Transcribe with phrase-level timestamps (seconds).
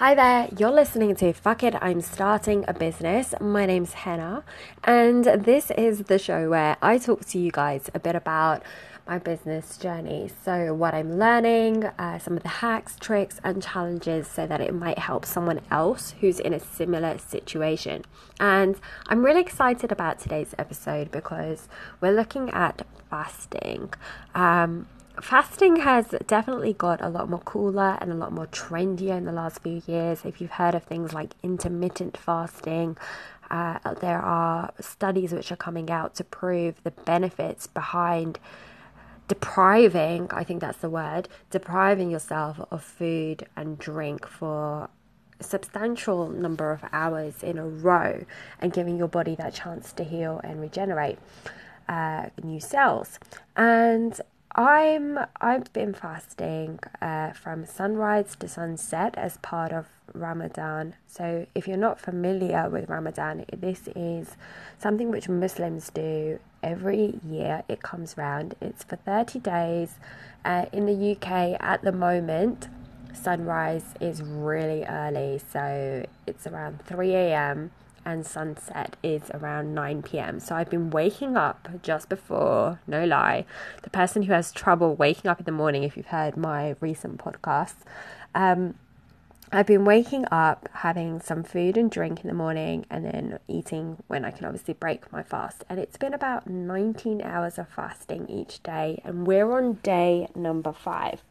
[0.00, 3.34] Hi there, you're listening to Fuck It, I'm Starting a Business.
[3.38, 4.44] My name's Hannah,
[4.82, 8.62] and this is the show where I talk to you guys a bit about
[9.06, 10.30] my business journey.
[10.42, 14.72] So, what I'm learning, uh, some of the hacks, tricks, and challenges so that it
[14.72, 18.06] might help someone else who's in a similar situation.
[18.40, 18.76] And
[19.06, 21.68] I'm really excited about today's episode because
[22.00, 23.92] we're looking at fasting.
[24.34, 24.86] Um,
[25.20, 29.32] fasting has definitely got a lot more cooler and a lot more trendier in the
[29.32, 30.24] last few years.
[30.24, 32.96] If you've heard of things like intermittent fasting,
[33.50, 38.38] uh, there are studies which are coming out to prove the benefits behind
[39.28, 44.88] depriving, I think that's the word, depriving yourself of food and drink for
[45.38, 48.24] a substantial number of hours in a row
[48.58, 51.18] and giving your body that chance to heal and regenerate
[51.88, 53.18] uh, new cells.
[53.56, 54.20] And
[54.54, 60.94] I'm I've been fasting uh, from sunrise to sunset as part of Ramadan.
[61.06, 64.36] So if you're not familiar with Ramadan, this is
[64.76, 67.62] something which Muslims do every year.
[67.68, 68.56] It comes round.
[68.60, 69.94] It's for 30 days.
[70.44, 72.66] Uh, in the UK at the moment,
[73.14, 77.70] sunrise is really early, so it's around 3 a.m
[78.04, 80.40] and sunset is around 9 p.m.
[80.40, 83.44] So I've been waking up just before, no lie.
[83.82, 87.18] The person who has trouble waking up in the morning, if you've heard my recent
[87.18, 87.82] podcasts,
[88.34, 88.74] um,
[89.52, 93.96] I've been waking up, having some food and drink in the morning, and then eating
[94.06, 95.64] when I can obviously break my fast.
[95.68, 100.72] And it's been about 19 hours of fasting each day, and we're on day number
[100.72, 101.22] five.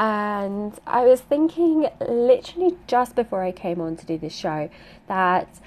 [0.00, 4.70] And I was thinking literally just before I came on to do this show
[5.08, 5.60] that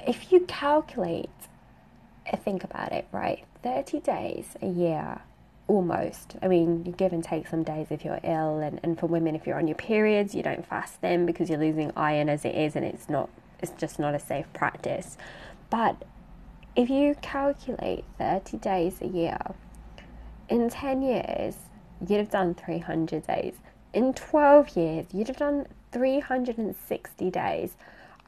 [0.00, 1.28] if you calculate,
[2.32, 3.44] uh, think about it, right?
[3.62, 5.20] 30 days a year,
[5.66, 6.36] almost.
[6.40, 9.36] I mean, you give and take some days if you're ill, and, and for women,
[9.36, 12.54] if you're on your periods, you don't fast them because you're losing iron as it
[12.54, 13.28] is, and it's not,
[13.60, 15.18] it's just not a safe practice.
[15.68, 16.02] But
[16.74, 19.36] if you calculate 30 days a year,
[20.48, 21.56] in 10 years,
[22.06, 23.54] you'd have done 300 days.
[23.92, 27.76] In 12 years, you'd have done 360 days.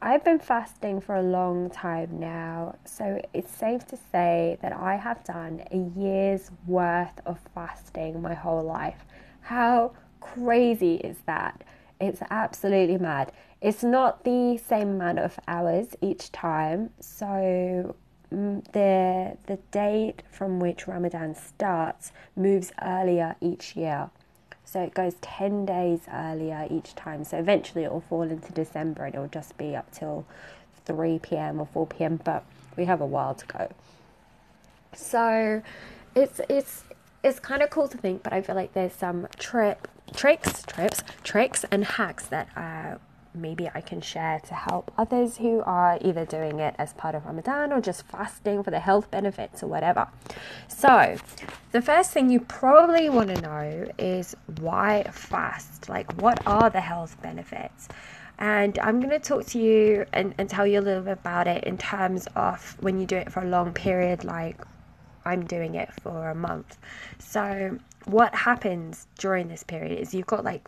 [0.01, 4.95] I've been fasting for a long time now, so it's safe to say that I
[4.95, 9.05] have done a year's worth of fasting my whole life.
[9.41, 11.63] How crazy is that?
[11.99, 13.31] It's absolutely mad.
[13.61, 17.95] It's not the same amount of hours each time, so
[18.31, 24.09] the the date from which Ramadan starts moves earlier each year.
[24.63, 27.25] So it goes 10 days earlier each time.
[27.25, 30.25] So eventually it will fall into December and it will just be up till
[30.85, 31.59] 3 p.m.
[31.59, 32.21] or 4 p.m.
[32.23, 32.45] But
[32.77, 33.69] we have a while to go.
[34.93, 35.61] So
[36.15, 36.83] it's it's
[37.23, 41.03] it's kind of cool to think, but I feel like there's some trip tricks, trips,
[41.23, 42.95] tricks, and hacks that uh,
[43.33, 47.25] maybe I can share to help others who are either doing it as part of
[47.25, 50.07] Ramadan or just fasting for the health benefits or whatever.
[50.67, 51.17] So,
[51.71, 55.89] the first thing you probably want to know is why fast?
[55.89, 57.87] Like, what are the health benefits?
[58.37, 61.47] And I'm going to talk to you and, and tell you a little bit about
[61.47, 64.57] it in terms of when you do it for a long period, like
[65.25, 66.77] I'm doing it for a month.
[67.19, 70.67] So, what happens during this period is you've got like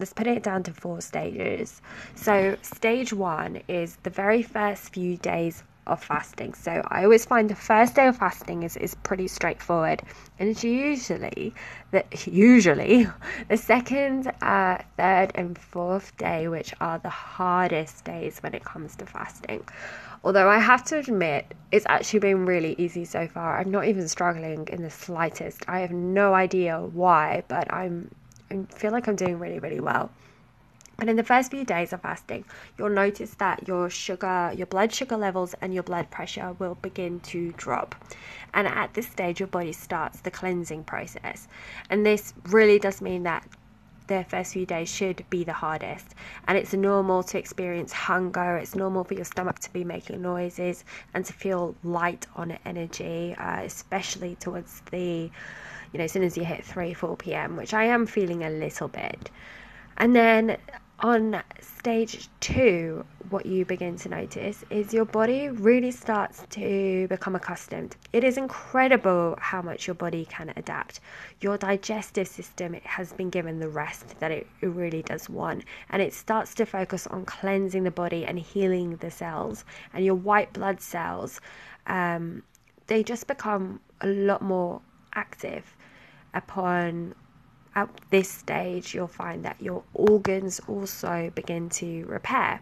[0.00, 1.80] let's put it down to four stages.
[2.14, 6.54] So, stage one is the very first few days of fasting.
[6.54, 10.02] So, I always find the first day of fasting is, is pretty straightforward,
[10.38, 11.54] and it's usually
[11.92, 13.06] that usually
[13.48, 18.96] the second, uh, third, and fourth day, which are the hardest days when it comes
[18.96, 19.62] to fasting.
[20.24, 23.58] Although I have to admit, it's actually been really easy so far.
[23.58, 25.62] I'm not even struggling in the slightest.
[25.68, 28.10] I have no idea why, but I'm
[28.50, 30.10] I feel like I'm doing really, really well.
[30.98, 32.44] And in the first few days of fasting,
[32.78, 37.18] you'll notice that your sugar, your blood sugar levels, and your blood pressure will begin
[37.20, 37.96] to drop.
[38.52, 41.48] And at this stage, your body starts the cleansing process.
[41.90, 43.44] And this really does mean that
[44.06, 46.14] the first few days should be the hardest.
[46.46, 50.84] And it's normal to experience hunger, it's normal for your stomach to be making noises
[51.14, 55.30] and to feel light on energy, uh, especially towards the
[55.94, 58.50] you know, as soon as you hit 3, 4 p.m., which I am feeling a
[58.50, 59.30] little bit.
[59.96, 60.58] And then
[60.98, 67.36] on stage two, what you begin to notice is your body really starts to become
[67.36, 67.94] accustomed.
[68.12, 70.98] It is incredible how much your body can adapt.
[71.40, 76.12] Your digestive system has been given the rest that it, really does want, and it
[76.12, 79.64] starts to focus on cleansing the body and healing the cells.
[79.92, 81.40] And your white blood cells,
[81.86, 82.42] um,
[82.88, 84.80] they just become a lot more
[85.14, 85.76] active
[86.34, 87.14] upon
[87.74, 92.60] at this stage, you'll find that your organs also begin to repair.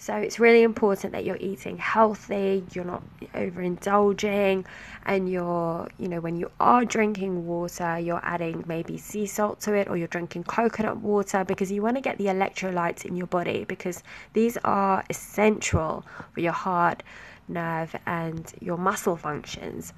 [0.00, 3.02] So it's really important that you're eating healthy, you're not
[3.34, 4.64] overindulging,
[5.04, 9.74] and you're, you know, when you are drinking water, you're adding maybe sea salt to
[9.74, 13.26] it or you're drinking coconut water because you want to get the electrolytes in your
[13.26, 14.04] body because
[14.34, 17.02] these are essential for your heart,
[17.48, 19.92] nerve, and your muscle functions.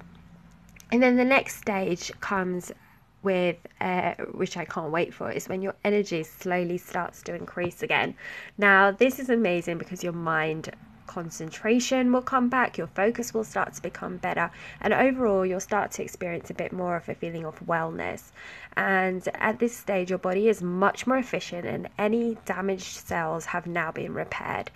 [0.91, 2.71] And then the next stage comes
[3.23, 7.83] with uh, which I can't wait for is when your energy slowly starts to increase
[7.83, 8.15] again.
[8.57, 10.71] Now, this is amazing because your mind
[11.07, 15.91] concentration will come back, your focus will start to become better, and overall, you'll start
[15.91, 18.31] to experience a bit more of a feeling of wellness.
[18.77, 23.67] And at this stage, your body is much more efficient, and any damaged cells have
[23.67, 24.71] now been repaired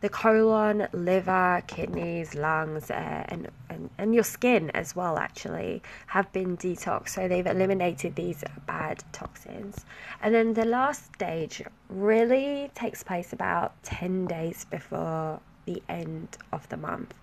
[0.00, 6.30] the colon, liver, kidneys, lungs, uh, and, and, and your skin as well, actually, have
[6.32, 7.10] been detoxed.
[7.10, 9.84] So they've eliminated these bad toxins.
[10.22, 16.68] And then the last stage really takes place about 10 days before the end of
[16.68, 17.14] the month.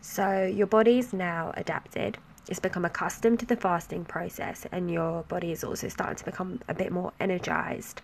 [0.00, 2.18] So your body's now adapted.
[2.48, 6.60] It's become accustomed to the fasting process, and your body is also starting to become
[6.68, 8.02] a bit more energized.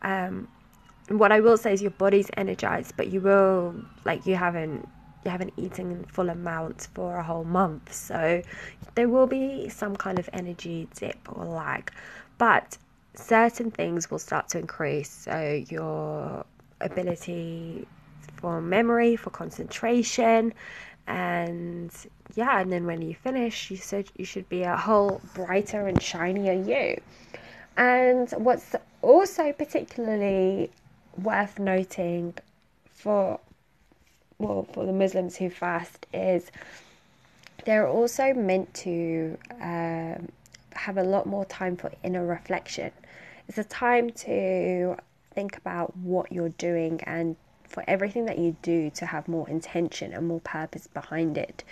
[0.00, 0.48] Um,
[1.08, 4.88] what I will say is your body's energized, but you will like you haven't
[5.24, 8.42] you haven't eaten full amounts for a whole month, so
[8.94, 11.92] there will be some kind of energy dip or lag,
[12.38, 12.76] but
[13.14, 15.10] certain things will start to increase.
[15.10, 16.44] So your
[16.80, 17.86] ability
[18.36, 20.52] for memory, for concentration,
[21.06, 21.92] and
[22.34, 26.02] yeah, and then when you finish, you said you should be a whole brighter and
[26.02, 27.00] shinier you.
[27.76, 30.70] And what's also particularly
[31.16, 32.34] worth noting
[32.86, 33.40] for
[34.38, 36.50] well for the Muslims who fast is
[37.64, 40.28] they're also meant to um,
[40.74, 42.90] have a lot more time for inner reflection.
[43.48, 44.96] It's a time to
[45.34, 50.12] think about what you're doing and for everything that you do to have more intention
[50.12, 51.64] and more purpose behind it.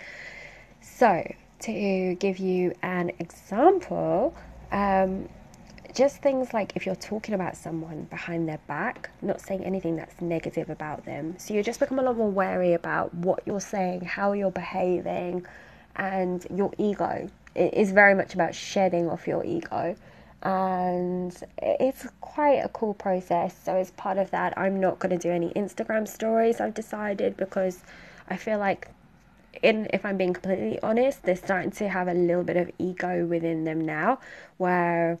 [0.81, 4.35] So, to give you an example,
[4.71, 5.29] um,
[5.93, 10.19] just things like if you're talking about someone behind their back, not saying anything that's
[10.21, 11.35] negative about them.
[11.37, 15.45] So you just become a lot more wary about what you're saying, how you're behaving,
[15.95, 17.29] and your ego.
[17.55, 19.95] It is very much about shedding off your ego.
[20.43, 23.55] And it's quite a cool process.
[23.63, 27.37] So, as part of that, I'm not going to do any Instagram stories, I've decided,
[27.37, 27.83] because
[28.27, 28.87] I feel like
[29.61, 33.25] in if I'm being completely honest, they're starting to have a little bit of ego
[33.25, 34.19] within them now
[34.57, 35.19] where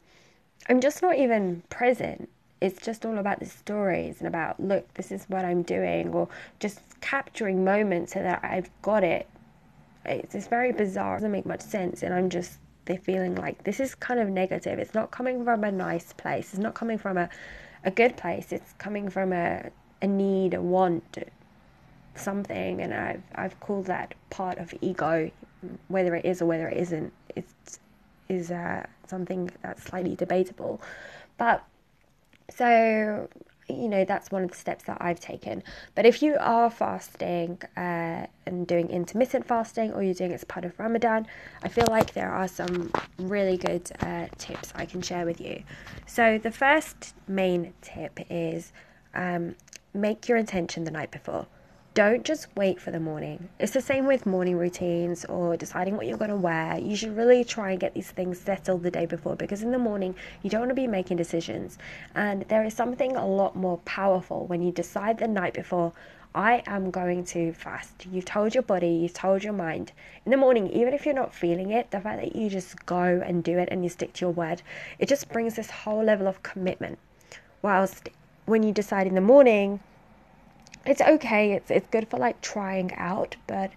[0.69, 2.29] I'm just not even present.
[2.61, 6.27] It's just all about the stories and about, look, this is what I'm doing, or
[6.59, 9.27] just capturing moments so that I've got it.
[10.05, 11.15] It's, it's very bizarre.
[11.15, 12.03] It doesn't make much sense.
[12.03, 14.77] And I'm just, they're feeling like this is kind of negative.
[14.77, 16.53] It's not coming from a nice place.
[16.53, 17.29] It's not coming from a,
[17.83, 18.51] a good place.
[18.51, 19.71] It's coming from a,
[20.01, 21.17] a need, a want,
[22.15, 22.81] something.
[22.81, 25.31] And I've, I've called that part of ego,
[25.87, 27.11] whether it is or whether it isn't.
[27.35, 27.79] It's,
[28.31, 30.81] is uh, something that's slightly debatable.
[31.37, 31.63] But
[32.49, 33.29] so
[33.69, 35.63] you know that's one of the steps that I've taken.
[35.95, 40.43] But if you are fasting uh, and doing intermittent fasting, or you're doing it as
[40.43, 41.27] part of Ramadan,
[41.63, 45.63] I feel like there are some really good uh, tips I can share with you.
[46.05, 48.73] So the first main tip is
[49.13, 49.55] um,
[49.93, 51.47] make your intention the night before
[51.93, 53.49] don't just wait for the morning.
[53.59, 56.77] It's the same with morning routines or deciding what you're going to wear.
[56.77, 59.77] You should really try and get these things settled the day before because in the
[59.77, 61.77] morning you don't want to be making decisions.
[62.15, 65.91] And there is something a lot more powerful when you decide the night before,
[66.33, 68.05] I am going to fast.
[68.09, 69.91] You've told your body, you've told your mind.
[70.25, 73.21] In the morning, even if you're not feeling it, the fact that you just go
[73.25, 74.61] and do it and you stick to your word,
[74.97, 76.99] it just brings this whole level of commitment.
[77.61, 78.07] Whilst
[78.45, 79.81] when you decide in the morning,
[80.85, 81.53] it's okay.
[81.53, 83.71] It's it's good for like trying out, but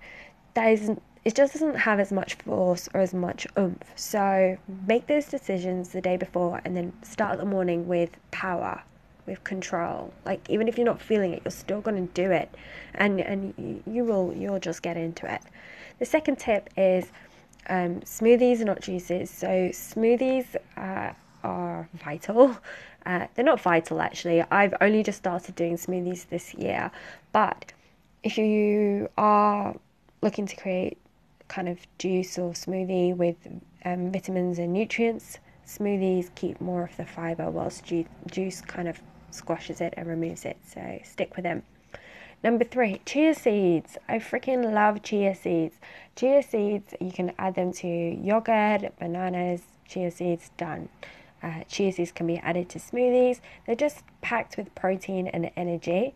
[0.54, 1.02] that isn't.
[1.24, 3.82] It just doesn't have as much force or as much oomph.
[3.96, 8.82] So make those decisions the day before, and then start the morning with power,
[9.26, 10.12] with control.
[10.24, 12.54] Like even if you're not feeling it, you're still going to do it,
[12.94, 15.40] and and you will you'll just get into it.
[15.98, 17.10] The second tip is
[17.68, 19.30] um, smoothies are not juices.
[19.30, 21.12] So smoothies uh,
[21.44, 22.56] are vital.
[23.06, 24.42] Uh, they're not vital actually.
[24.50, 26.90] I've only just started doing smoothies this year,
[27.32, 27.74] but
[28.22, 29.76] if you are
[30.22, 30.96] looking to create
[31.48, 33.36] kind of juice or smoothie with
[33.84, 38.98] um, vitamins and nutrients, smoothies keep more of the fiber, whilst ju- juice kind of
[39.30, 40.56] squashes it and removes it.
[40.66, 41.62] So stick with them.
[42.42, 43.96] Number three, chia seeds.
[44.08, 45.76] I freaking love chia seeds.
[46.16, 50.88] Chia seeds, you can add them to yogurt, bananas, chia seeds, done.
[51.44, 53.40] Uh, chia seeds can be added to smoothies.
[53.66, 56.14] They're just packed with protein and energy.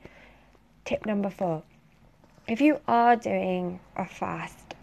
[0.87, 1.62] Tip number four
[2.47, 4.75] if you are doing a fast,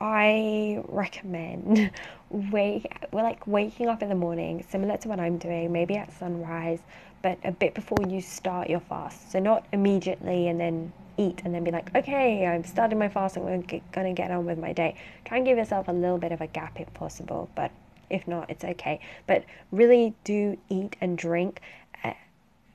[0.00, 1.90] I recommend
[2.30, 6.78] wake like waking up in the morning, similar to what I'm doing, maybe at sunrise,
[7.20, 9.32] but a bit before you start your fast.
[9.32, 13.36] So not immediately and then eat and then be like, okay, I'm starting my fast.
[13.36, 14.94] I'm going to get on with my day.
[15.24, 17.72] Try and give yourself a little bit of a gap if possible, but
[18.12, 19.00] if not, it's okay.
[19.26, 21.60] But really do eat and drink
[22.04, 22.12] uh,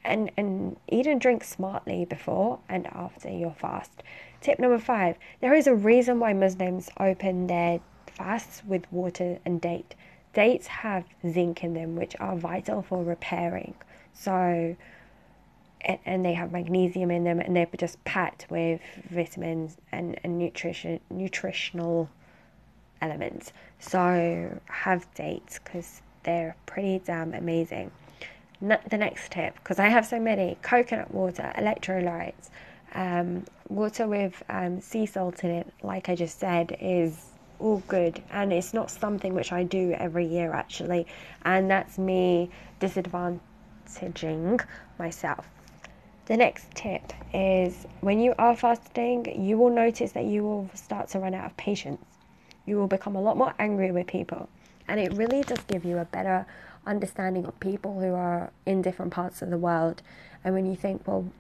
[0.04, 4.04] and, and eat and drink smartly before and after your fast.
[4.42, 9.62] Tip number five there is a reason why Muslims open their fasts with water and
[9.62, 9.96] date.
[10.34, 13.76] Dates have zinc in them, which are vital for repairing.
[14.14, 14.76] So,
[15.82, 20.38] and, and they have magnesium in them, and they're just packed with vitamins and, and
[20.38, 22.10] nutrition nutritional
[23.02, 23.52] elements.
[23.80, 27.92] So, have dates because they're pretty damn amazing
[28.60, 32.50] the next tip, because I have so many coconut water, electrolytes,
[32.96, 37.26] um, water with um, sea salt in it, like I just said, is
[37.60, 38.22] all good.
[38.32, 41.06] And it's not something which I do every year actually.
[41.44, 42.50] And that's me
[42.80, 44.66] disadvantaging
[44.98, 45.48] myself.
[46.26, 51.10] The next tip is when you are fasting, you will notice that you will start
[51.10, 52.04] to run out of patience.
[52.68, 54.50] You will become a lot more angry with people.
[54.88, 56.46] And it really does give you a better
[56.86, 60.04] understanding of people who are in different parts of the world.
[60.44, 61.32] And when you think, well,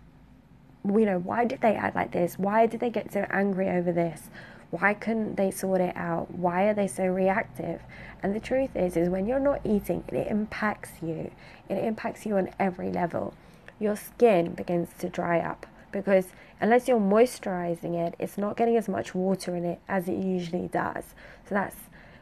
[0.83, 2.39] you know, why did they act like this?
[2.39, 4.29] Why did they get so angry over this?
[4.69, 6.31] Why couldn't they sort it out?
[6.31, 7.81] Why are they so reactive?
[8.23, 11.31] And the truth is, is when you're not eating, it impacts you.
[11.69, 13.33] It impacts you on every level.
[13.79, 16.27] Your skin begins to dry up because
[16.59, 20.67] unless you're moisturizing it, it's not getting as much water in it as it usually
[20.67, 21.03] does.
[21.47, 21.75] So that's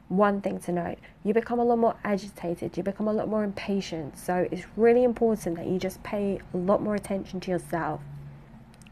[0.07, 3.43] one thing to note you become a lot more agitated, you become a lot more
[3.43, 4.17] impatient.
[4.17, 8.01] So it's really important that you just pay a lot more attention to yourself.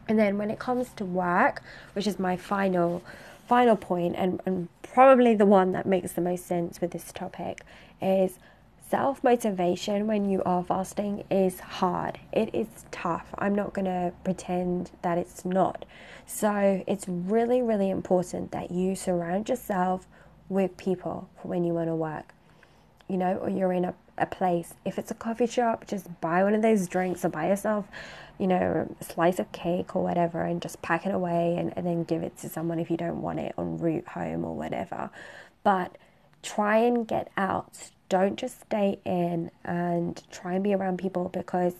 [0.08, 1.62] And then when it comes to work,
[1.92, 3.02] which is my final
[3.46, 7.60] final point and, and probably the one that makes the most sense with this topic
[8.00, 8.38] is
[8.88, 12.18] self motivation when you are fasting is hard.
[12.32, 13.26] It is tough.
[13.38, 15.84] I'm not going to pretend that it's not.
[16.26, 20.06] So it's really, really important that you surround yourself
[20.48, 22.34] with people for when you want to work,
[23.08, 24.74] you know, or you're in a, a place.
[24.84, 27.86] If it's a coffee shop, just buy one of those drinks or buy yourself,
[28.38, 31.86] you know, a slice of cake or whatever and just pack it away and, and
[31.86, 35.10] then give it to someone if you don't want it en route home or whatever.
[35.62, 35.96] But
[36.44, 37.90] try and get out.
[38.08, 41.74] Don't just stay in and try and be around people because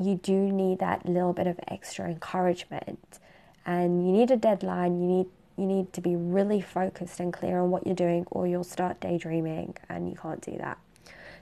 [0.00, 3.18] you do need that little bit of extra encouragement
[3.66, 7.60] and you need a deadline you need you need to be really focused and clear
[7.60, 10.78] on what you're doing, or you'll start daydreaming and you can't do that.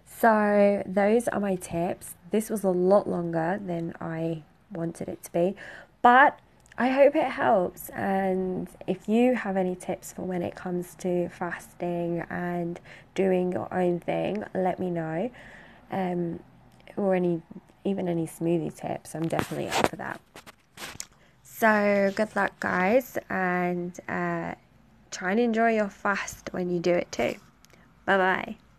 [0.05, 2.15] So, those are my tips.
[2.31, 4.43] This was a lot longer than I
[4.73, 5.55] wanted it to be,
[6.03, 6.39] but
[6.81, 7.91] I hope it helps.
[7.91, 12.81] And if you have any tips for when it comes to fasting and
[13.15, 15.31] doing your own thing, let me know.
[15.93, 16.41] Um,
[16.97, 17.43] or any,
[17.85, 20.23] even any smoothie tips, I'm definitely up for that.
[21.43, 24.55] So, good luck, guys, and uh,
[25.11, 27.35] try and enjoy your fast when you do it too.
[28.07, 28.70] Bye bye.